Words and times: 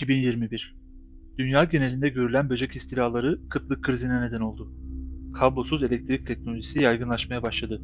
Yıl 0.00 0.08
2021. 0.08 0.76
Dünya 1.38 1.64
genelinde 1.64 2.08
görülen 2.08 2.50
böcek 2.50 2.76
istilaları 2.76 3.48
kıtlık 3.48 3.84
krizine 3.84 4.22
neden 4.22 4.40
oldu. 4.40 4.72
Kablosuz 5.34 5.82
elektrik 5.82 6.26
teknolojisi 6.26 6.82
yaygınlaşmaya 6.82 7.42
başladı. 7.42 7.82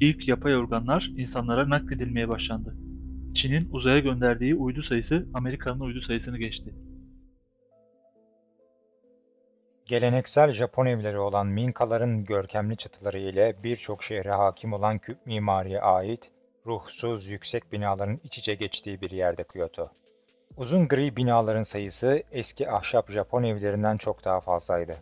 İlk 0.00 0.28
yapay 0.28 0.56
organlar 0.56 1.10
insanlara 1.16 1.70
nakledilmeye 1.70 2.28
başlandı. 2.28 2.76
Çin'in 3.34 3.68
uzaya 3.70 3.98
gönderdiği 3.98 4.54
uydu 4.54 4.82
sayısı 4.82 5.26
Amerika'nın 5.34 5.80
uydu 5.80 6.00
sayısını 6.00 6.38
geçti. 6.38 6.74
Geleneksel 9.86 10.52
Japon 10.52 10.86
evleri 10.86 11.18
olan 11.18 11.46
Minkaların 11.46 12.24
görkemli 12.24 12.76
çatıları 12.76 13.18
ile 13.18 13.56
birçok 13.64 14.02
şehre 14.02 14.30
hakim 14.30 14.72
olan 14.72 14.98
küp 14.98 15.26
mimariye 15.26 15.80
ait 15.80 16.32
ruhsuz 16.66 17.28
yüksek 17.28 17.72
binaların 17.72 18.20
iç 18.24 18.38
içe 18.38 18.54
geçtiği 18.54 19.00
bir 19.00 19.10
yerde 19.10 19.44
Kyoto. 19.44 19.90
Uzun 20.58 20.88
gri 20.88 21.16
binaların 21.16 21.62
sayısı 21.62 22.22
eski 22.32 22.70
ahşap 22.70 23.10
Japon 23.10 23.42
evlerinden 23.42 23.96
çok 23.96 24.24
daha 24.24 24.40
fazlaydı. 24.40 24.96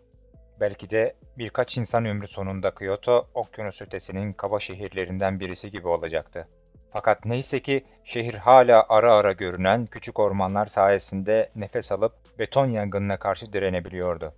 Belki 0.60 0.90
de 0.90 1.14
birkaç 1.38 1.78
insan 1.78 2.04
ömrü 2.04 2.26
sonunda 2.26 2.74
Kyoto, 2.74 3.26
okyanus 3.34 3.82
ötesinin 3.82 4.32
kaba 4.32 4.60
şehirlerinden 4.60 5.40
birisi 5.40 5.70
gibi 5.70 5.88
olacaktı. 5.88 6.48
Fakat 6.92 7.24
neyse 7.24 7.60
ki 7.62 7.84
şehir 8.04 8.34
hala 8.34 8.86
ara 8.88 9.14
ara 9.14 9.32
görünen 9.32 9.86
küçük 9.86 10.18
ormanlar 10.18 10.66
sayesinde 10.66 11.50
nefes 11.54 11.92
alıp 11.92 12.12
beton 12.38 12.66
yangınına 12.66 13.16
karşı 13.16 13.52
direnebiliyordu. 13.52 14.34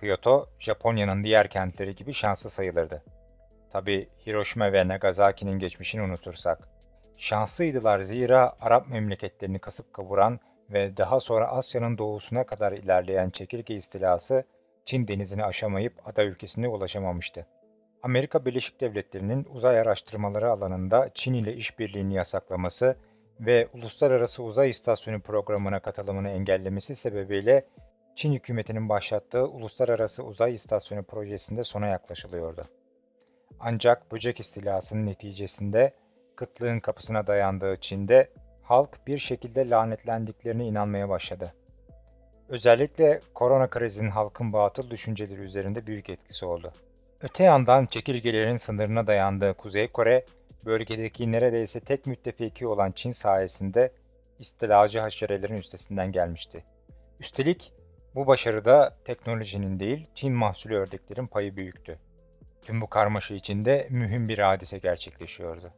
Kyoto, 0.00 0.48
Japonya'nın 0.58 1.24
diğer 1.24 1.48
kentleri 1.48 1.94
gibi 1.94 2.12
şanslı 2.12 2.50
sayılırdı. 2.50 3.02
Tabi 3.70 4.08
Hiroşima 4.26 4.72
ve 4.72 4.88
Nagasaki'nin 4.88 5.58
geçmişini 5.58 6.02
unutursak. 6.02 6.68
Şanslıydılar 7.16 8.00
zira 8.00 8.52
Arap 8.60 8.88
memleketlerini 8.88 9.58
kasıp 9.58 9.92
kavuran 9.92 10.40
ve 10.70 10.96
daha 10.96 11.20
sonra 11.20 11.48
Asya'nın 11.48 11.98
doğusuna 11.98 12.46
kadar 12.46 12.72
ilerleyen 12.72 13.30
çekirge 13.30 13.74
istilası 13.74 14.44
Çin 14.84 15.08
denizini 15.08 15.44
aşamayıp 15.44 16.08
ada 16.08 16.24
ülkesine 16.24 16.68
ulaşamamıştı. 16.68 17.46
Amerika 18.02 18.44
Birleşik 18.44 18.80
Devletleri'nin 18.80 19.46
uzay 19.50 19.80
araştırmaları 19.80 20.50
alanında 20.50 21.10
Çin 21.14 21.34
ile 21.34 21.54
işbirliğini 21.54 22.14
yasaklaması 22.14 22.96
ve 23.40 23.68
Uluslararası 23.72 24.42
Uzay 24.42 24.70
İstasyonu 24.70 25.20
programına 25.20 25.80
katılımını 25.80 26.30
engellemesi 26.30 26.94
sebebiyle 26.94 27.64
Çin 28.14 28.32
hükümetinin 28.32 28.88
başlattığı 28.88 29.46
Uluslararası 29.46 30.24
Uzay 30.24 30.54
İstasyonu 30.54 31.02
projesinde 31.02 31.64
sona 31.64 31.86
yaklaşılıyordu. 31.86 32.68
Ancak 33.60 34.12
böcek 34.12 34.40
istilasının 34.40 35.06
neticesinde 35.06 35.92
kıtlığın 36.36 36.80
kapısına 36.80 37.26
dayandığı 37.26 37.76
Çin'de 37.76 38.30
halk 38.64 39.06
bir 39.06 39.18
şekilde 39.18 39.70
lanetlendiklerine 39.70 40.66
inanmaya 40.66 41.08
başladı. 41.08 41.54
Özellikle 42.48 43.20
korona 43.34 43.70
krizinin 43.70 44.10
halkın 44.10 44.52
batıl 44.52 44.90
düşünceleri 44.90 45.40
üzerinde 45.40 45.86
büyük 45.86 46.10
etkisi 46.10 46.46
oldu. 46.46 46.72
Öte 47.22 47.44
yandan 47.44 47.86
çekirgelerin 47.86 48.56
sınırına 48.56 49.06
dayandığı 49.06 49.54
Kuzey 49.54 49.88
Kore, 49.88 50.24
bölgedeki 50.64 51.32
neredeyse 51.32 51.80
tek 51.80 52.06
müttefiki 52.06 52.66
olan 52.66 52.92
Çin 52.92 53.10
sayesinde 53.10 53.92
istilacı 54.38 55.00
haşerelerin 55.00 55.56
üstesinden 55.56 56.12
gelmişti. 56.12 56.64
Üstelik 57.20 57.72
bu 58.14 58.26
başarıda 58.26 58.96
teknolojinin 59.04 59.80
değil, 59.80 60.06
Çin 60.14 60.32
mahsulü 60.32 60.76
ördeklerin 60.76 61.26
payı 61.26 61.56
büyüktü. 61.56 61.98
Tüm 62.62 62.80
bu 62.80 62.86
karmaşa 62.86 63.34
içinde 63.34 63.86
mühim 63.90 64.28
bir 64.28 64.38
hadise 64.38 64.78
gerçekleşiyordu. 64.78 65.72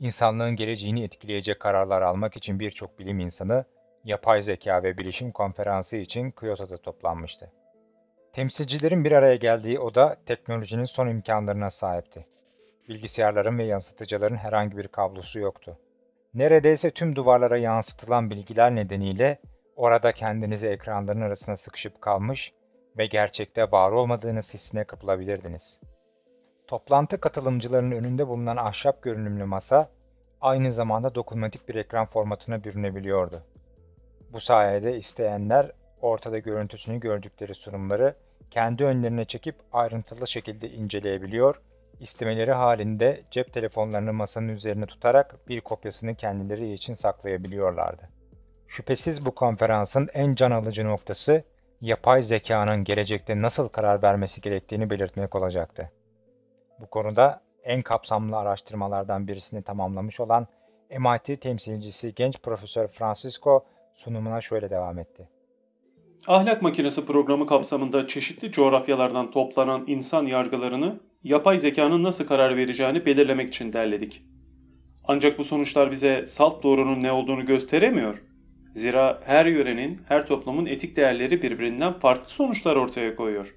İnsanlığın 0.00 0.56
geleceğini 0.56 1.04
etkileyecek 1.04 1.60
kararlar 1.60 2.02
almak 2.02 2.36
için 2.36 2.60
birçok 2.60 2.98
bilim 2.98 3.20
insanı 3.20 3.64
Yapay 4.04 4.42
Zeka 4.42 4.82
ve 4.82 4.98
Bilişim 4.98 5.32
Konferansı 5.32 5.96
için 5.96 6.30
Kyoto'da 6.30 6.76
toplanmıştı. 6.76 7.52
Temsilcilerin 8.32 9.04
bir 9.04 9.12
araya 9.12 9.36
geldiği 9.36 9.78
oda 9.78 10.16
teknolojinin 10.26 10.84
son 10.84 11.08
imkanlarına 11.08 11.70
sahipti. 11.70 12.26
Bilgisayarların 12.88 13.58
ve 13.58 13.64
yansıtıcıların 13.64 14.36
herhangi 14.36 14.76
bir 14.76 14.88
kablosu 14.88 15.38
yoktu. 15.38 15.78
Neredeyse 16.34 16.90
tüm 16.90 17.16
duvarlara 17.16 17.56
yansıtılan 17.56 18.30
bilgiler 18.30 18.74
nedeniyle 18.74 19.38
orada 19.76 20.12
kendinizi 20.12 20.66
ekranların 20.66 21.20
arasına 21.20 21.56
sıkışıp 21.56 22.00
kalmış 22.00 22.52
ve 22.98 23.06
gerçekte 23.06 23.70
var 23.70 23.90
olmadığınız 23.90 24.54
hissine 24.54 24.84
kapılabilirdiniz. 24.84 25.80
Toplantı 26.68 27.20
katılımcılarının 27.20 27.96
önünde 27.96 28.28
bulunan 28.28 28.56
ahşap 28.56 29.02
görünümlü 29.02 29.44
masa 29.44 29.88
aynı 30.40 30.72
zamanda 30.72 31.14
dokunmatik 31.14 31.68
bir 31.68 31.74
ekran 31.74 32.06
formatına 32.06 32.64
bürünebiliyordu. 32.64 33.42
Bu 34.32 34.40
sayede 34.40 34.96
isteyenler 34.96 35.72
ortada 36.02 36.38
görüntüsünü 36.38 37.00
gördükleri 37.00 37.54
sunumları 37.54 38.14
kendi 38.50 38.84
önlerine 38.84 39.24
çekip 39.24 39.56
ayrıntılı 39.72 40.26
şekilde 40.26 40.70
inceleyebiliyor, 40.70 41.60
istemeleri 42.00 42.52
halinde 42.52 43.20
cep 43.30 43.52
telefonlarını 43.52 44.12
masanın 44.12 44.48
üzerine 44.48 44.86
tutarak 44.86 45.48
bir 45.48 45.60
kopyasını 45.60 46.14
kendileri 46.14 46.72
için 46.72 46.94
saklayabiliyorlardı. 46.94 48.08
Şüphesiz 48.66 49.26
bu 49.26 49.34
konferansın 49.34 50.08
en 50.14 50.34
can 50.34 50.50
alıcı 50.50 50.84
noktası 50.84 51.42
yapay 51.80 52.22
zekanın 52.22 52.84
gelecekte 52.84 53.42
nasıl 53.42 53.68
karar 53.68 54.02
vermesi 54.02 54.40
gerektiğini 54.40 54.90
belirtmek 54.90 55.34
olacaktı. 55.34 55.92
Bu 56.80 56.86
konuda 56.86 57.40
en 57.64 57.82
kapsamlı 57.82 58.36
araştırmalardan 58.36 59.28
birisini 59.28 59.62
tamamlamış 59.62 60.20
olan 60.20 60.46
MIT 60.98 61.40
temsilcisi 61.40 62.14
genç 62.14 62.38
Profesör 62.42 62.88
Francisco 62.88 63.64
sunumuna 63.94 64.40
şöyle 64.40 64.70
devam 64.70 64.98
etti. 64.98 65.28
Ahlak 66.26 66.62
makinesi 66.62 67.06
programı 67.06 67.46
kapsamında 67.46 68.08
çeşitli 68.08 68.52
coğrafyalardan 68.52 69.30
toplanan 69.30 69.84
insan 69.86 70.26
yargılarını 70.26 71.00
yapay 71.24 71.58
zekanın 71.58 72.02
nasıl 72.02 72.26
karar 72.26 72.56
vereceğini 72.56 73.06
belirlemek 73.06 73.48
için 73.48 73.72
derledik. 73.72 74.22
Ancak 75.04 75.38
bu 75.38 75.44
sonuçlar 75.44 75.90
bize 75.90 76.26
salt 76.26 76.62
doğrunun 76.62 77.00
ne 77.00 77.12
olduğunu 77.12 77.46
gösteremiyor. 77.46 78.22
Zira 78.74 79.20
her 79.24 79.46
yörenin, 79.46 80.00
her 80.08 80.26
toplumun 80.26 80.66
etik 80.66 80.96
değerleri 80.96 81.42
birbirinden 81.42 81.92
farklı 81.92 82.28
sonuçlar 82.28 82.76
ortaya 82.76 83.16
koyuyor. 83.16 83.54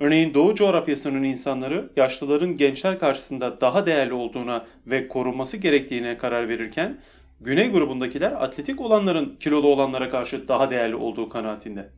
Örneğin 0.00 0.34
Doğu 0.34 0.54
coğrafyasının 0.54 1.22
insanları 1.22 1.90
yaşlıların 1.96 2.56
gençler 2.56 2.98
karşısında 2.98 3.60
daha 3.60 3.86
değerli 3.86 4.12
olduğuna 4.12 4.66
ve 4.86 5.08
korunması 5.08 5.56
gerektiğine 5.56 6.16
karar 6.16 6.48
verirken 6.48 6.98
Güney 7.40 7.70
grubundakiler 7.70 8.32
atletik 8.32 8.80
olanların 8.80 9.36
kilolu 9.40 9.68
olanlara 9.68 10.10
karşı 10.10 10.48
daha 10.48 10.70
değerli 10.70 10.94
olduğu 10.94 11.28
kanaatinde. 11.28 11.88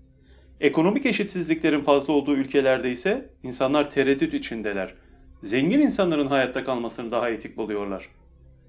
Ekonomik 0.60 1.06
eşitsizliklerin 1.06 1.80
fazla 1.80 2.12
olduğu 2.12 2.34
ülkelerde 2.34 2.90
ise 2.90 3.30
insanlar 3.42 3.90
tereddüt 3.90 4.34
içindeler. 4.34 4.94
Zengin 5.42 5.80
insanların 5.80 6.26
hayatta 6.26 6.64
kalmasını 6.64 7.10
daha 7.10 7.30
etik 7.30 7.56
buluyorlar. 7.56 8.08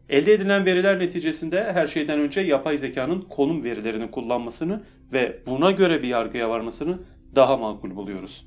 Elde 0.09 0.34
edilen 0.34 0.66
veriler 0.66 1.00
neticesinde 1.00 1.73
her 1.73 1.88
şeyden 1.88 2.19
önce 2.19 2.41
yapay 2.41 2.78
zekanın 2.78 3.22
konum 3.22 3.63
verilerini 3.63 4.12
kullanmasını 4.12 4.84
ve 5.13 5.39
buna 5.45 5.72
göre 5.72 6.03
bir 6.03 6.07
yargıya 6.07 6.50
varmasını 6.50 7.00
daha 7.35 7.57
makul 7.57 7.95
buluyoruz. 7.95 8.45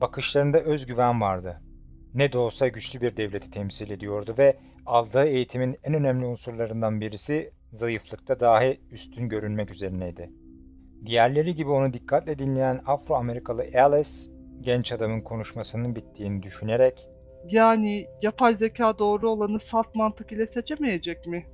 Bakışlarında 0.00 0.60
özgüven 0.60 1.20
vardı. 1.20 1.60
Ne 2.14 2.32
de 2.32 2.38
olsa 2.38 2.68
güçlü 2.68 3.00
bir 3.00 3.16
devleti 3.16 3.50
temsil 3.50 3.90
ediyordu 3.90 4.34
ve 4.38 4.56
aldığı 4.86 5.24
eğitimin 5.24 5.76
en 5.84 5.94
önemli 5.94 6.26
unsurlarından 6.26 7.00
birisi 7.00 7.52
zayıflıkta 7.72 8.40
dahi 8.40 8.80
üstün 8.90 9.28
görünmek 9.28 9.70
üzerineydi. 9.70 10.30
Diğerleri 11.06 11.54
gibi 11.54 11.70
onu 11.70 11.92
dikkatle 11.92 12.38
dinleyen 12.38 12.80
Afro-Amerikalı 12.86 13.64
Alice, 13.74 14.10
genç 14.60 14.92
adamın 14.92 15.20
konuşmasının 15.20 15.96
bittiğini 15.96 16.42
düşünerek 16.42 17.08
Yani 17.44 18.06
yapay 18.22 18.54
zeka 18.54 18.98
doğru 18.98 19.30
olanı 19.30 19.60
salt 19.60 19.94
mantık 19.94 20.32
ile 20.32 20.46
seçemeyecek 20.46 21.26
mi? 21.26 21.46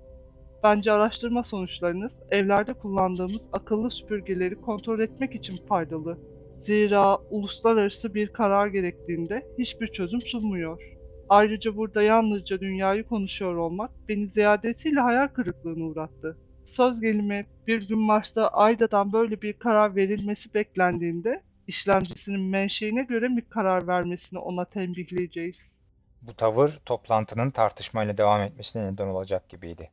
Bence 0.62 0.92
araştırma 0.92 1.42
sonuçlarınız 1.42 2.18
evlerde 2.30 2.72
kullandığımız 2.72 3.46
akıllı 3.52 3.90
süpürgeleri 3.90 4.60
kontrol 4.60 5.00
etmek 5.00 5.34
için 5.34 5.56
faydalı. 5.68 6.18
Zira 6.66 7.18
uluslararası 7.30 8.14
bir 8.14 8.32
karar 8.32 8.66
gerektiğinde 8.66 9.46
hiçbir 9.58 9.86
çözüm 9.86 10.22
sunmuyor. 10.22 10.82
Ayrıca 11.28 11.76
burada 11.76 12.02
yalnızca 12.02 12.60
dünyayı 12.60 13.04
konuşuyor 13.04 13.56
olmak 13.56 13.90
beni 14.08 14.28
ziyadesiyle 14.28 15.00
hayal 15.00 15.28
kırıklığına 15.28 15.84
uğrattı. 15.84 16.38
Söz 16.64 17.00
gelimi 17.00 17.46
bir 17.66 17.88
gün 17.88 17.98
Mars'ta 17.98 18.48
Ayda'dan 18.48 19.12
böyle 19.12 19.42
bir 19.42 19.52
karar 19.52 19.96
verilmesi 19.96 20.54
beklendiğinde 20.54 21.42
işlemcisinin 21.66 22.40
menşeine 22.40 23.02
göre 23.02 23.36
bir 23.36 23.44
karar 23.50 23.86
vermesini 23.86 24.38
ona 24.38 24.64
tembihleyeceğiz. 24.64 25.76
bu 26.22 26.34
tavır 26.34 26.78
toplantının 26.86 27.50
tartışmayla 27.50 28.16
devam 28.16 28.40
etmesine 28.40 28.92
neden 28.92 29.08
olacak 29.08 29.48
gibiydi. 29.48 29.90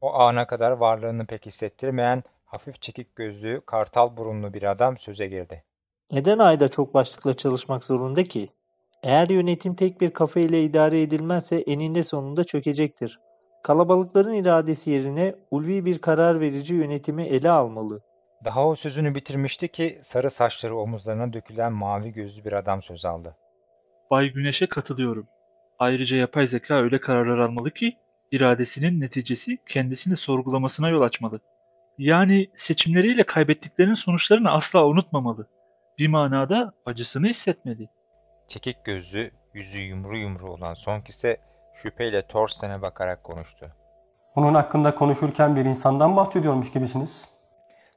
O 0.00 0.14
ana 0.14 0.46
kadar 0.46 0.70
varlığını 0.72 1.26
pek 1.26 1.46
hissettirmeyen 1.46 2.22
hafif 2.44 2.80
çekik 2.82 3.16
gözlü, 3.16 3.62
kartal 3.66 4.16
burunlu 4.16 4.54
bir 4.54 4.62
adam 4.62 4.98
söze 4.98 5.26
girdi. 5.28 5.64
Neden 6.12 6.38
ayda 6.38 6.68
çok 6.68 6.94
başlıkla 6.94 7.34
çalışmak 7.34 7.84
zorunda 7.84 8.22
ki? 8.24 8.48
Eğer 9.02 9.28
yönetim 9.28 9.74
tek 9.74 10.00
bir 10.00 10.10
kafa 10.10 10.40
ile 10.40 10.64
idare 10.64 11.02
edilmezse 11.02 11.56
eninde 11.56 12.02
sonunda 12.02 12.44
çökecektir. 12.44 13.20
Kalabalıkların 13.62 14.32
iradesi 14.32 14.90
yerine 14.90 15.34
ulvi 15.50 15.84
bir 15.84 15.98
karar 15.98 16.40
verici 16.40 16.74
yönetimi 16.74 17.22
ele 17.24 17.50
almalı. 17.50 18.00
Daha 18.44 18.68
o 18.68 18.74
sözünü 18.74 19.14
bitirmişti 19.14 19.68
ki 19.68 19.98
sarı 20.02 20.30
saçları 20.30 20.76
omuzlarına 20.76 21.32
dökülen 21.32 21.72
mavi 21.72 22.12
gözlü 22.12 22.44
bir 22.44 22.52
adam 22.52 22.82
söz 22.82 23.04
aldı. 23.04 23.36
Bay 24.10 24.32
Güneş'e 24.32 24.66
katılıyorum. 24.66 25.26
Ayrıca 25.78 26.16
yapay 26.16 26.46
zeka 26.46 26.74
öyle 26.74 27.00
kararlar 27.00 27.38
almalı 27.38 27.70
ki 27.70 27.96
iradesinin 28.32 29.00
neticesi 29.00 29.58
kendisini 29.66 30.16
sorgulamasına 30.16 30.88
yol 30.88 31.02
açmalı. 31.02 31.40
Yani 31.98 32.50
seçimleriyle 32.56 33.22
kaybettiklerinin 33.22 33.94
sonuçlarını 33.94 34.50
asla 34.50 34.86
unutmamalı. 34.86 35.46
Bir 35.98 36.08
manada 36.08 36.72
acısını 36.86 37.26
hissetmeli. 37.26 37.88
Çekik 38.48 38.84
gözlü, 38.84 39.30
yüzü 39.54 39.78
yumru 39.78 40.16
yumru 40.16 40.50
olan 40.50 40.74
Song 40.74 41.08
ise 41.08 41.36
şüpheyle 41.74 42.22
Thorsten'e 42.22 42.82
bakarak 42.82 43.24
konuştu. 43.24 43.72
Onun 44.36 44.54
hakkında 44.54 44.94
konuşurken 44.94 45.56
bir 45.56 45.64
insandan 45.64 46.16
bahsediyormuş 46.16 46.72
gibisiniz. 46.72 47.28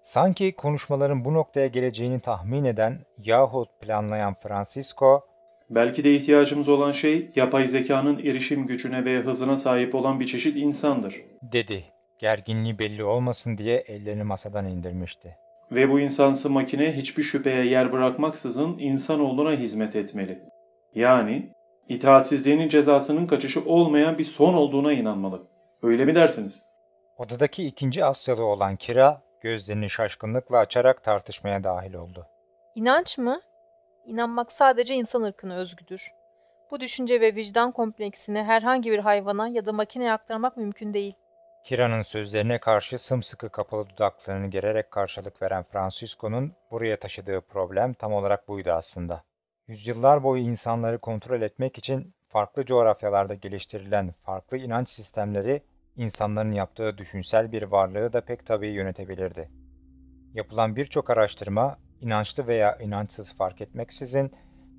Sanki 0.02 0.56
konuşmaların 0.56 1.26
bu 1.26 1.34
noktaya 1.34 1.68
geleceğini 1.68 2.20
tahmin 2.20 2.66
eden 2.66 3.00
yahut 3.24 3.82
planlayan 3.82 4.34
Francisco, 4.34 5.28
Belki 5.70 6.04
de 6.04 6.16
ihtiyacımız 6.16 6.70
olan 6.70 6.92
şey 6.92 7.32
yapay 7.36 7.68
zekanın 7.68 8.20
erişim 8.20 8.68
gücüne 8.68 9.06
ve 9.06 9.20
hızına 9.20 9.58
sahip 9.58 9.96
olan 9.96 10.20
bir 10.20 10.26
çeşit 10.26 10.58
insandır. 10.58 11.22
dedi. 11.42 11.84
Gerginliği 12.20 12.80
belli 12.80 13.04
olmasın 13.04 13.58
diye 13.58 13.78
ellerini 13.78 14.24
masadan 14.24 14.68
indirmişti. 14.68 15.38
Ve 15.72 15.90
bu 15.92 16.00
insansı 16.00 16.50
makine 16.50 16.98
hiçbir 16.98 17.24
şüpheye 17.24 17.66
yer 17.66 17.92
bırakmaksızın 17.92 18.78
insanoğluna 18.78 19.52
hizmet 19.52 19.96
etmeli. 19.96 20.44
Yani 20.96 21.52
itaatsizliğinin 21.90 22.70
cezasının 22.70 23.28
kaçışı 23.28 23.66
olmayan 23.66 24.18
bir 24.18 24.24
son 24.24 24.54
olduğuna 24.54 24.94
inanmalı. 24.94 25.48
Öyle 25.84 26.06
mi 26.06 26.16
dersiniz? 26.16 26.62
Odadaki 27.18 27.68
ikinci 27.68 28.06
Asyalı 28.06 28.44
olan 28.44 28.76
Kira, 28.76 29.22
gözlerini 29.42 29.90
şaşkınlıkla 29.90 30.58
açarak 30.58 31.04
tartışmaya 31.04 31.64
dahil 31.64 31.94
oldu. 31.94 32.26
İnanç 32.76 33.18
mı? 33.18 33.42
İnanmak 34.06 34.52
sadece 34.52 34.96
insan 34.96 35.22
ırkına 35.22 35.56
özgüdür. 35.56 36.12
Bu 36.72 36.80
düşünce 36.80 37.22
ve 37.22 37.36
vicdan 37.36 37.72
kompleksini 37.72 38.44
herhangi 38.44 38.92
bir 38.92 39.00
hayvana 39.00 39.48
ya 39.48 39.66
da 39.66 39.74
makineye 39.74 40.12
aktarmak 40.12 40.58
mümkün 40.58 40.94
değil. 40.94 41.14
Kira'nın 41.68 42.02
sözlerine 42.02 42.60
karşı 42.60 43.00
sımsıkı 43.00 43.50
kapalı 43.50 43.90
dudaklarını 43.90 44.48
gererek 44.48 44.92
karşılık 44.92 45.42
veren 45.42 45.64
Francisco'nun 45.64 46.54
buraya 46.72 47.00
taşıdığı 47.00 47.42
problem 47.42 47.94
tam 47.94 48.14
olarak 48.14 48.48
buydu 48.48 48.72
aslında. 48.72 49.24
Yüzyıllar 49.68 50.24
boyu 50.24 50.42
insanları 50.42 51.00
kontrol 51.00 51.42
etmek 51.42 51.78
için 51.78 52.14
farklı 52.30 52.66
coğrafyalarda 52.66 53.34
geliştirilen 53.34 54.14
farklı 54.22 54.58
inanç 54.58 54.90
sistemleri 54.90 55.64
insanların 55.96 56.52
yaptığı 56.52 56.98
düşünsel 56.98 57.52
bir 57.52 57.64
varlığı 57.64 58.14
da 58.14 58.22
pek 58.22 58.46
tabii 58.46 58.70
yönetebilirdi. 58.70 59.50
Yapılan 60.34 60.76
birçok 60.76 61.10
araştırma 61.10 61.78
inançlı 62.02 62.48
veya 62.48 62.76
inançsız 62.76 63.36
fark 63.36 63.62
etmeksizin 63.62 64.32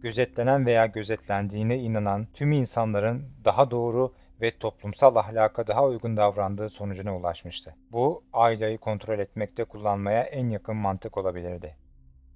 gözetlenen 0.02 0.66
veya 0.66 0.86
gözetlendiğine 0.86 1.78
inanan 1.78 2.26
tüm 2.34 2.52
insanların 2.52 3.30
daha 3.44 3.70
doğru 3.70 4.14
ve 4.40 4.58
toplumsal 4.58 5.16
ahlaka 5.16 5.66
daha 5.66 5.84
uygun 5.84 6.16
davrandığı 6.16 6.70
sonucuna 6.70 7.16
ulaşmıştı. 7.16 7.74
Bu, 7.92 8.24
aileyi 8.32 8.78
kontrol 8.78 9.18
etmekte 9.18 9.64
kullanmaya 9.64 10.22
en 10.22 10.48
yakın 10.48 10.76
mantık 10.76 11.16
olabilirdi. 11.16 11.76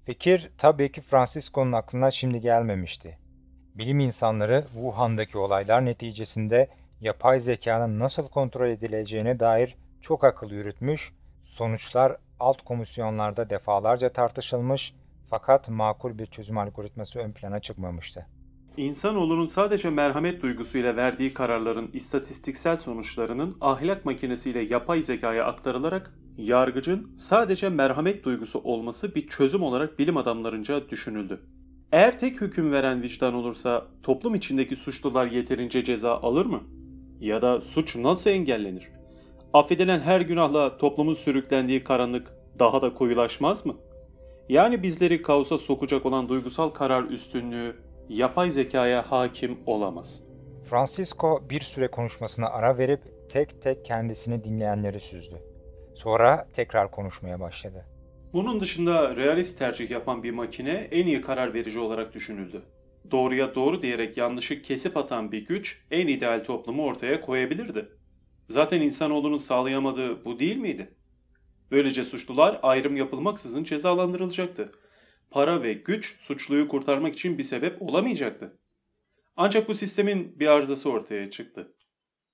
Fikir 0.05 0.51
tabii 0.57 0.91
ki 0.91 1.01
Francisco'nun 1.01 1.71
aklına 1.71 2.11
şimdi 2.11 2.41
gelmemişti. 2.41 3.17
Bilim 3.75 3.99
insanları 3.99 4.63
Wuhan'daki 4.73 5.37
olaylar 5.37 5.85
neticesinde 5.85 6.69
yapay 7.01 7.39
zekanın 7.39 7.99
nasıl 7.99 8.27
kontrol 8.27 8.69
edileceğine 8.69 9.39
dair 9.39 9.77
çok 10.01 10.23
akıl 10.23 10.51
yürütmüş, 10.51 11.13
sonuçlar 11.41 12.17
alt 12.39 12.61
komisyonlarda 12.61 13.49
defalarca 13.49 14.09
tartışılmış 14.09 14.93
fakat 15.29 15.69
makul 15.69 16.17
bir 16.17 16.25
çözüm 16.25 16.57
algoritması 16.57 17.19
ön 17.19 17.31
plana 17.31 17.59
çıkmamıştı. 17.59 18.27
İnsanoğlunun 18.77 19.45
sadece 19.45 19.89
merhamet 19.89 20.41
duygusuyla 20.41 20.95
verdiği 20.95 21.33
kararların 21.33 21.89
istatistiksel 21.93 22.77
sonuçlarının 22.77 23.55
ahlak 23.61 24.05
makinesiyle 24.05 24.61
yapay 24.61 25.01
zekaya 25.01 25.45
aktarılarak 25.45 26.13
yargıcın 26.37 27.11
sadece 27.17 27.69
merhamet 27.69 28.23
duygusu 28.23 28.59
olması 28.59 29.15
bir 29.15 29.27
çözüm 29.27 29.63
olarak 29.63 29.99
bilim 29.99 30.17
adamlarınca 30.17 30.89
düşünüldü. 30.89 31.41
Eğer 31.91 32.19
tek 32.19 32.41
hüküm 32.41 32.71
veren 32.71 33.01
vicdan 33.01 33.33
olursa 33.33 33.85
toplum 34.03 34.35
içindeki 34.35 34.75
suçlular 34.75 35.27
yeterince 35.27 35.83
ceza 35.83 36.17
alır 36.17 36.45
mı? 36.45 36.63
Ya 37.19 37.41
da 37.41 37.61
suç 37.61 37.95
nasıl 37.95 38.29
engellenir? 38.29 38.89
Affedilen 39.53 39.99
her 39.99 40.21
günahla 40.21 40.77
toplumun 40.77 41.13
sürüklendiği 41.13 41.83
karanlık 41.83 42.33
daha 42.59 42.81
da 42.81 42.93
koyulaşmaz 42.93 43.65
mı? 43.65 43.75
Yani 44.49 44.83
bizleri 44.83 45.21
kaosa 45.21 45.57
sokacak 45.57 46.05
olan 46.05 46.29
duygusal 46.29 46.69
karar 46.69 47.03
üstünlüğü 47.03 47.75
yapay 48.09 48.51
zekaya 48.51 49.11
hakim 49.11 49.59
olamaz. 49.65 50.23
Francisco 50.63 51.49
bir 51.49 51.61
süre 51.61 51.87
konuşmasına 51.87 52.47
ara 52.49 52.77
verip 52.77 53.01
tek 53.29 53.61
tek 53.61 53.85
kendisini 53.85 54.43
dinleyenleri 54.43 54.99
süzdü. 54.99 55.41
Sonra 55.95 56.47
tekrar 56.53 56.91
konuşmaya 56.91 57.39
başladı. 57.39 57.85
Bunun 58.33 58.59
dışında 58.59 59.15
realist 59.15 59.59
tercih 59.59 59.89
yapan 59.89 60.23
bir 60.23 60.31
makine 60.31 60.71
en 60.91 61.07
iyi 61.07 61.21
karar 61.21 61.53
verici 61.53 61.79
olarak 61.79 62.13
düşünüldü. 62.13 62.61
Doğruya 63.11 63.55
doğru 63.55 63.81
diyerek 63.81 64.17
yanlışı 64.17 64.61
kesip 64.61 64.97
atan 64.97 65.31
bir 65.31 65.45
güç 65.45 65.81
en 65.91 66.07
ideal 66.07 66.43
toplumu 66.43 66.85
ortaya 66.85 67.21
koyabilirdi. 67.21 67.89
Zaten 68.49 68.81
insanoğlunun 68.81 69.37
sağlayamadığı 69.37 70.25
bu 70.25 70.39
değil 70.39 70.57
miydi? 70.57 70.93
Böylece 71.71 72.05
suçlular 72.05 72.59
ayrım 72.63 72.95
yapılmaksızın 72.95 73.63
cezalandırılacaktı. 73.63 74.71
Para 75.33 75.63
ve 75.63 75.73
güç 75.73 76.17
suçluyu 76.21 76.67
kurtarmak 76.67 77.13
için 77.13 77.37
bir 77.37 77.43
sebep 77.43 77.81
olamayacaktı. 77.81 78.57
Ancak 79.35 79.69
bu 79.69 79.75
sistemin 79.75 80.39
bir 80.39 80.47
arızası 80.47 80.89
ortaya 80.89 81.29
çıktı. 81.29 81.73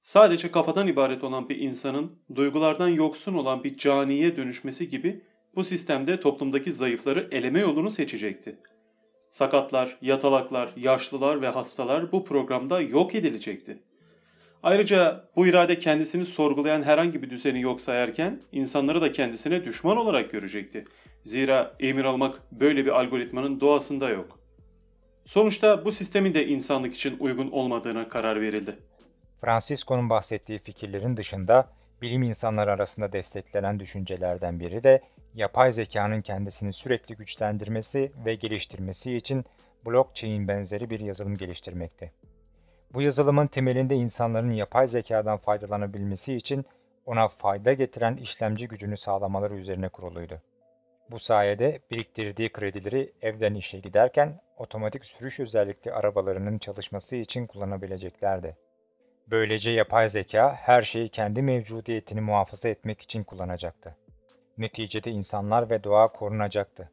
Sadece 0.02 0.52
kafadan 0.52 0.88
ibaret 0.88 1.24
olan 1.24 1.50
bir 1.50 1.56
insanın 1.56 2.20
duygulardan 2.36 2.88
yoksun 2.88 3.34
olan 3.34 3.64
bir 3.64 3.78
caniye 3.78 4.38
dönüşmesi 4.38 4.90
gibi 4.90 5.22
bu 5.56 5.64
sistemde 5.64 6.20
toplumdaki 6.20 6.74
zayıfları 6.74 7.28
eleme 7.32 7.60
yolunu 7.60 7.92
seçecekti. 7.92 8.60
Sakatlar, 9.30 9.98
yatalaklar, 10.02 10.70
yaşlılar 10.78 11.42
ve 11.42 11.48
hastalar 11.48 12.12
bu 12.12 12.26
programda 12.26 12.82
yok 12.82 13.16
edilecekti. 13.16 13.84
Ayrıca 14.64 15.26
bu 15.36 15.48
irade 15.48 15.80
kendisini 15.80 16.26
sorgulayan 16.26 16.84
herhangi 16.84 17.24
bir 17.24 17.30
düzeni 17.30 17.62
yok 17.62 17.82
sayarken 17.82 18.42
insanları 18.52 19.02
da 19.02 19.12
kendisine 19.12 19.66
düşman 19.66 19.98
olarak 19.98 20.32
görecekti. 20.32 20.86
Zira 21.24 21.76
emir 21.80 22.04
almak 22.04 22.42
böyle 22.52 22.86
bir 22.86 22.92
algoritmanın 22.92 23.60
doğasında 23.60 24.10
yok. 24.10 24.40
Sonuçta 25.26 25.86
bu 25.86 25.92
sistemin 25.92 26.34
de 26.34 26.48
insanlık 26.48 26.96
için 26.96 27.18
uygun 27.20 27.52
olmadığına 27.52 28.08
karar 28.08 28.42
verildi. 28.42 28.80
Francisco'nun 29.42 30.10
bahsettiği 30.10 30.60
fikirlerin 30.60 31.18
dışında 31.18 31.70
bilim 32.02 32.24
insanları 32.24 32.72
arasında 32.72 33.14
desteklenen 33.14 33.80
düşüncelerden 33.80 34.60
biri 34.60 34.84
de 34.84 35.02
yapay 35.36 35.72
zekanın 35.72 36.22
kendisini 36.22 36.74
sürekli 36.74 37.16
güçlendirmesi 37.16 38.12
ve 38.26 38.36
geliştirmesi 38.36 39.16
için 39.16 39.46
blockchain 39.86 40.48
benzeri 40.48 40.90
bir 40.90 41.00
yazılım 41.00 41.38
geliştirmekti. 41.38 42.12
Bu 42.94 43.02
yazılımın 43.02 43.48
temelinde 43.48 43.96
insanların 43.96 44.52
yapay 44.52 44.88
zekadan 44.88 45.38
faydalanabilmesi 45.38 46.36
için 46.36 46.66
ona 47.06 47.28
fayda 47.28 47.74
getiren 47.74 48.18
işlemci 48.18 48.68
gücünü 48.68 48.98
sağlamaları 48.98 49.56
üzerine 49.56 49.90
kuruluydu. 49.90 50.42
Bu 51.12 51.20
sayede 51.20 51.80
biriktirdiği 51.92 52.50
kredileri 52.50 53.14
evden 53.22 53.54
işe 53.54 53.80
giderken 53.80 54.42
otomatik 54.58 55.06
sürüş 55.06 55.40
özellikli 55.40 55.94
arabalarının 55.94 56.58
çalışması 56.58 57.16
için 57.16 57.48
kullanabileceklerdi. 57.48 58.58
Böylece 59.28 59.70
yapay 59.70 60.10
zeka 60.10 60.54
her 60.54 60.82
şeyi 60.82 61.10
kendi 61.10 61.42
mevcudiyetini 61.42 62.22
muhafaza 62.22 62.70
etmek 62.70 63.02
için 63.02 63.24
kullanacaktı. 63.24 63.98
Neticede 64.58 65.12
insanlar 65.12 65.70
ve 65.70 65.84
doğa 65.84 66.08
korunacaktı. 66.08 66.92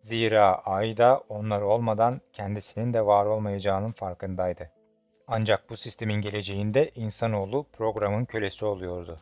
Zira 0.00 0.54
ayda 0.64 1.22
onlar 1.28 1.62
olmadan 1.62 2.20
kendisinin 2.32 2.94
de 2.94 3.06
var 3.06 3.26
olmayacağının 3.26 3.92
farkındaydı. 3.92 4.81
Ancak 5.28 5.70
bu 5.70 5.76
sistemin 5.76 6.20
geleceğinde 6.20 6.90
insanoğlu 6.94 7.66
programın 7.72 8.24
kölesi 8.24 8.64
oluyordu. 8.64 9.20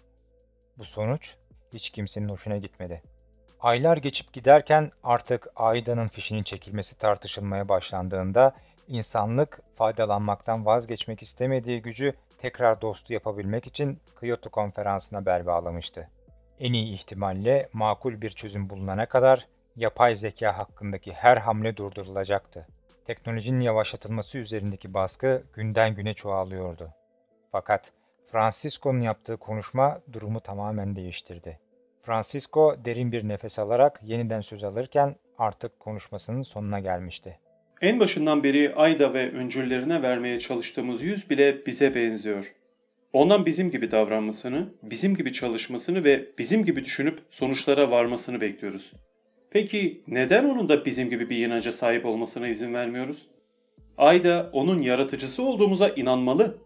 Bu 0.78 0.85
sonuç 0.85 1.37
hiç 1.73 1.90
kimsenin 1.90 2.28
hoşuna 2.28 2.57
gitmedi. 2.57 3.02
Aylar 3.61 3.97
geçip 3.97 4.33
giderken 4.33 4.90
artık 5.02 5.49
Aida'nın 5.57 6.09
fişinin 6.09 6.42
çekilmesi 6.42 6.99
tartışılmaya 6.99 7.69
başlandığında 7.69 8.52
insanlık 8.88 9.61
faydalanmaktan 9.75 10.66
vazgeçmek 10.66 11.23
istemediği 11.23 11.83
gücü 11.83 12.14
tekrar 12.38 12.80
dostu 12.80 13.12
yapabilmek 13.12 13.66
için 13.66 14.00
Kyoto 14.21 14.50
konferansına 14.50 15.26
bel 15.26 15.47
bağlamıştı. 15.47 16.11
En 16.61 16.73
iyi 16.73 16.95
ihtimalle 16.95 17.69
makul 17.73 18.21
bir 18.21 18.30
çözüm 18.30 18.71
bulunana 18.71 19.07
kadar 19.07 19.49
yapay 19.76 20.16
zeka 20.16 20.59
hakkındaki 20.59 21.12
her 21.12 21.37
hamle 21.37 21.76
durdurulacaktı. 21.76 22.66
Teknolojinin 23.11 23.61
yavaşlatılması 23.61 24.38
üzerindeki 24.38 24.95
baskı 24.95 25.43
günden 25.55 25.95
güne 25.95 26.14
çoğalıyordu. 26.14 26.88
Fakat 27.52 27.93
Francisco'nun 28.26 29.00
yaptığı 29.00 29.37
konuşma 29.37 30.00
durumu 30.12 30.40
tamamen 30.40 30.97
değiştirdi. 30.97 31.59
Francisco 32.02 32.76
derin 32.85 33.12
bir 33.12 33.29
nefes 33.29 33.59
alarak 33.59 34.00
yeniden 34.02 34.40
söz 34.40 34.64
alırken 34.64 35.17
artık 35.38 35.81
konuşmasının 35.81 36.43
sonuna 36.43 36.81
gelmişti. 36.81 37.38
En 37.81 38.00
başından 38.00 38.45
beri 38.45 38.75
Ayda 38.75 39.14
ve 39.14 39.33
öncüllerine 39.33 40.02
vermeye 40.02 40.38
çalıştığımız 40.38 41.02
yüz 41.02 41.31
bile 41.31 41.67
bize 41.67 41.95
benziyor. 41.95 42.55
Ondan 43.12 43.47
bizim 43.47 43.71
gibi 43.71 43.90
davranmasını, 43.90 44.75
bizim 44.83 45.17
gibi 45.17 45.33
çalışmasını 45.33 46.05
ve 46.05 46.29
bizim 46.38 46.64
gibi 46.64 46.85
düşünüp 46.85 47.19
sonuçlara 47.31 47.90
varmasını 47.90 48.40
bekliyoruz. 48.40 48.93
Peki 49.50 50.02
neden 50.09 50.45
onun 50.45 50.69
da 50.69 50.85
bizim 50.85 51.11
gibi 51.11 51.30
bir 51.30 51.47
inanca 51.47 51.73
sahip 51.73 52.07
olmasına 52.07 52.49
izin 52.49 52.75
vermiyoruz? 52.75 53.26
Ayda 53.99 54.50
onun 54.52 54.80
yaratıcısı 54.80 55.42
olduğumuza 55.42 55.88
inanmalı. 55.88 56.59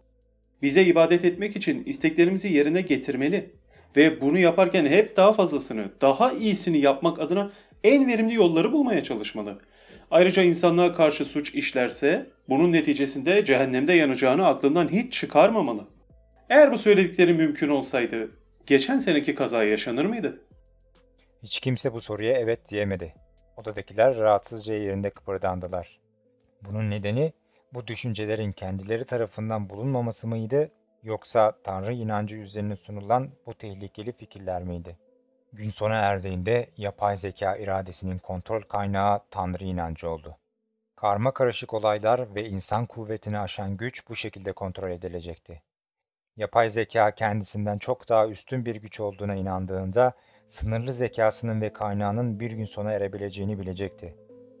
Bize 0.61 0.83
ibadet 0.83 1.25
etmek 1.25 1.55
için 1.55 1.83
isteklerimizi 1.85 2.47
yerine 2.53 2.81
getirmeli 2.81 3.49
ve 3.95 4.21
bunu 4.21 4.37
yaparken 4.37 4.85
hep 4.85 5.17
daha 5.17 5.33
fazlasını, 5.33 5.91
daha 6.01 6.31
iyisini 6.31 6.77
yapmak 6.77 7.19
adına 7.19 7.51
en 7.83 8.07
verimli 8.07 8.33
yolları 8.33 8.71
bulmaya 8.71 9.03
çalışmalı. 9.03 9.59
Ayrıca 10.11 10.43
insanlığa 10.43 10.93
karşı 10.93 11.25
suç 11.25 11.55
işlerse 11.55 12.29
bunun 12.49 12.71
neticesinde 12.71 13.45
cehennemde 13.45 13.93
yanacağını 13.93 14.47
aklından 14.47 14.91
hiç 14.91 15.13
çıkarmamalı. 15.13 15.87
Eğer 16.49 16.71
bu 16.71 16.77
söyledikleri 16.77 17.33
mümkün 17.33 17.69
olsaydı 17.69 18.31
geçen 18.65 18.99
seneki 18.99 19.35
kaza 19.35 19.63
yaşanır 19.63 20.05
mıydı? 20.05 20.41
Hiç 21.45 21.59
kimse 21.59 21.93
bu 21.93 22.01
soruya 22.01 22.33
evet 22.37 22.69
diyemedi. 22.69 23.13
Odadakiler 23.57 24.17
rahatsızca 24.17 24.73
yerinde 24.73 25.09
kıpırdandılar. 25.09 25.99
Bunun 26.61 26.89
nedeni 26.89 27.33
bu 27.73 27.87
düşüncelerin 27.87 28.51
kendileri 28.51 29.05
tarafından 29.05 29.69
bulunmaması 29.69 30.27
mıydı 30.27 30.71
yoksa 31.03 31.51
Tanrı 31.63 31.93
inancı 31.93 32.35
üzerine 32.35 32.75
sunulan 32.75 33.29
bu 33.45 33.53
tehlikeli 33.53 34.11
fikirler 34.11 34.63
miydi? 34.63 34.97
Gün 35.53 35.69
sona 35.69 35.95
erdiğinde 35.95 36.69
yapay 36.77 37.17
zeka 37.17 37.57
iradesinin 37.57 38.17
kontrol 38.17 38.61
kaynağı 38.61 39.19
Tanrı 39.31 39.63
inancı 39.63 40.09
oldu. 40.09 40.37
Karma 40.95 41.33
karışık 41.33 41.73
olaylar 41.73 42.35
ve 42.35 42.49
insan 42.49 42.85
kuvvetini 42.85 43.39
aşan 43.39 43.77
güç 43.77 44.09
bu 44.09 44.15
şekilde 44.15 44.51
kontrol 44.51 44.91
edilecekti. 44.91 45.61
Yapay 46.37 46.69
zeka 46.69 47.11
kendisinden 47.11 47.77
çok 47.77 48.09
daha 48.09 48.27
üstün 48.27 48.65
bir 48.65 48.75
güç 48.75 48.99
olduğuna 48.99 49.35
inandığında 49.35 50.13
sınırlı 50.47 50.93
zekasının 50.93 51.61
ve 51.61 51.73
kaynağının 51.73 52.39
bir 52.39 52.51
gün 52.51 52.65
sona 52.65 52.91
erebileceğini 52.91 53.59
bilecekti. 53.59 54.15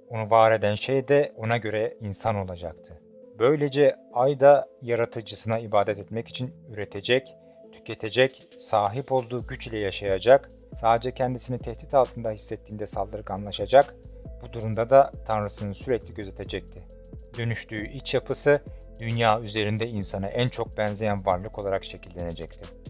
Onu 0.09 0.29
var 0.29 0.51
eden 0.51 0.75
şey 0.75 1.07
de 1.07 1.33
ona 1.37 1.57
göre 1.57 1.97
insan 2.01 2.35
olacaktı. 2.35 3.01
Böylece 3.39 3.95
Ayda 4.13 4.69
yaratıcısına 4.81 5.59
ibadet 5.59 5.99
etmek 5.99 6.27
için 6.27 6.53
üretecek, 6.69 7.35
tüketecek, 7.71 8.47
sahip 8.57 9.11
olduğu 9.11 9.47
güç 9.47 9.67
ile 9.67 9.77
yaşayacak, 9.77 10.49
sadece 10.73 11.11
kendisini 11.13 11.59
tehdit 11.59 11.93
altında 11.93 12.31
hissettiğinde 12.31 12.87
saldırganlaşacak, 12.87 13.95
bu 14.41 14.53
durumda 14.53 14.89
da 14.89 15.11
Tanrısını 15.25 15.73
sürekli 15.73 16.13
gözetecekti. 16.13 16.83
Dönüştüğü 17.37 17.87
iç 17.87 18.13
yapısı 18.13 18.61
dünya 18.99 19.41
üzerinde 19.41 19.87
insana 19.87 20.27
en 20.27 20.49
çok 20.49 20.77
benzeyen 20.77 21.25
varlık 21.25 21.59
olarak 21.59 21.83
şekillenecekti. 21.83 22.84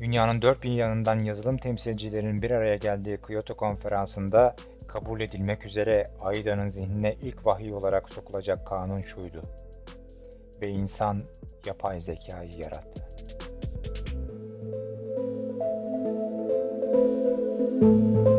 Dünyanın 0.00 0.42
dört 0.42 0.62
bir 0.62 0.70
yanından 0.70 1.18
yazılım 1.18 1.58
temsilcilerinin 1.58 2.42
bir 2.42 2.50
araya 2.50 2.76
geldiği 2.76 3.18
Kyoto 3.26 3.56
konferansında 3.56 4.56
kabul 4.88 5.20
edilmek 5.20 5.66
üzere 5.66 6.06
Aida'nın 6.20 6.68
zihnine 6.68 7.16
ilk 7.22 7.46
vahiy 7.46 7.72
olarak 7.72 8.10
sokulacak 8.10 8.66
kanun 8.66 8.98
şuydu. 8.98 9.42
Ve 10.60 10.68
insan 10.68 11.22
yapay 11.66 12.00
zekayı 12.00 12.52
yarattı. 12.52 13.08
Müzik 17.80 18.29